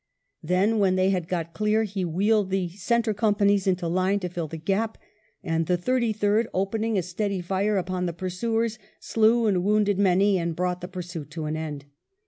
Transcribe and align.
Then, 0.41 0.79
when 0.79 0.95
they 0.95 1.11
had 1.11 1.27
got 1.27 1.53
clear, 1.53 1.83
he 1.83 2.03
wheeled 2.03 2.49
the 2.49 2.69
centre 2.69 3.13
companies 3.13 3.67
into 3.67 3.87
line 3.87 4.19
to 4.21 4.29
fill 4.29 4.47
the 4.47 4.57
gap, 4.57 4.97
and 5.43 5.67
the 5.67 5.77
Thirty 5.77 6.11
third 6.11 6.47
opening 6.55 6.97
a 6.97 7.03
steady 7.03 7.39
fire 7.39 7.77
upon 7.77 8.07
the 8.07 8.11
pursuers, 8.11 8.79
slew 8.99 9.45
and 9.45 9.63
wounded 9.63 9.99
many 9.99 10.39
and 10.39 10.55
brought 10.55 10.81
the 10.81 10.87
pursuit 10.87 11.29
to 11.29 11.45
an 11.45 11.55
end. 11.55 11.85